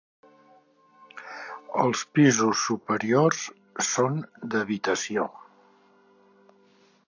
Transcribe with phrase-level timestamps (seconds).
[1.83, 3.45] Els pisos superiors
[3.91, 4.19] són
[4.55, 5.29] d'habitació.